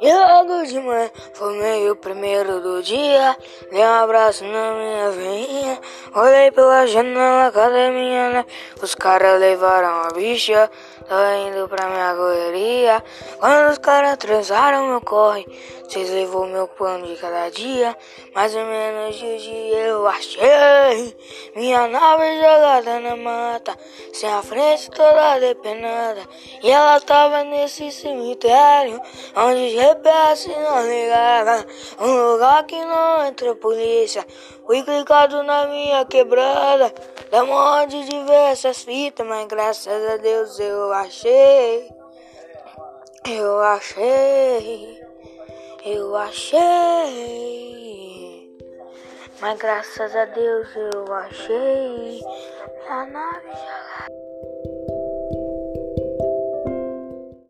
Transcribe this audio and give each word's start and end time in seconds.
E 0.00 0.12
logo 0.12 0.64
de 0.64 0.78
manhã, 0.78 1.10
foi 1.34 1.58
meio 1.58 1.96
primeiro 1.96 2.60
do 2.60 2.82
dia. 2.82 3.36
Dei 3.70 3.82
um 3.82 3.94
abraço 3.94 4.44
na 4.44 4.72
minha 4.72 5.10
veinha. 5.10 5.80
Olhei 6.14 6.50
pela 6.52 6.86
janela, 6.86 7.50
cadê 7.50 7.90
minha 7.90 8.30
né? 8.30 8.44
Os 8.80 8.94
caras 8.94 9.40
levaram 9.40 10.02
a 10.02 10.08
bicha. 10.14 10.70
Tô 11.08 11.14
indo 11.48 11.66
pra 11.68 11.88
minha 11.88 12.14
correria. 12.14 13.02
Quando 13.40 13.70
os 13.70 13.78
caras 13.78 14.18
transaram 14.18 14.88
meu 14.88 15.00
corre, 15.00 15.46
vocês 15.88 16.10
levou 16.10 16.46
meu 16.46 16.68
pão 16.68 17.00
de 17.02 17.16
cada 17.16 17.48
dia. 17.48 17.96
Mais 18.34 18.54
ou 18.54 18.62
menos 18.66 19.16
de 19.16 19.38
dia 19.38 19.78
eu 19.86 20.06
achei. 20.06 21.16
Minha 21.56 21.88
nave 21.88 22.36
jogada 22.36 23.00
na 23.00 23.16
mata. 23.16 23.74
Sem 24.12 24.30
a 24.30 24.42
frente 24.42 24.90
toda 24.90 25.38
depenada. 25.40 26.20
E 26.62 26.70
ela 26.70 27.00
tava 27.00 27.42
nesse 27.42 27.90
cemitério. 27.90 29.00
Onde 29.34 29.78
GPS 29.88 30.48
não 30.48 30.86
ligava, 30.86 31.64
um 31.98 32.32
lugar 32.32 32.64
que 32.66 32.78
não 32.84 33.24
entra 33.24 33.54
polícia. 33.54 34.26
Fui 34.66 34.82
clicado 34.82 35.42
na 35.42 35.66
minha 35.66 36.04
quebrada, 36.04 36.92
de 38.04 38.24
ver 38.24 38.52
essas 38.52 38.82
fitas, 38.82 39.26
mas 39.26 39.46
graças 39.46 40.10
a 40.10 40.18
Deus 40.18 40.60
eu 40.60 40.92
achei. 40.92 41.90
Eu 43.26 43.60
achei, 43.60 45.02
eu 45.86 46.14
achei. 46.16 46.58
Mas 49.40 49.58
graças 49.58 50.14
a 50.14 50.26
Deus 50.26 50.68
eu 50.76 51.14
achei. 51.14 52.20
Minha 52.84 53.06
nave 53.06 53.48
jogada. 53.48 54.27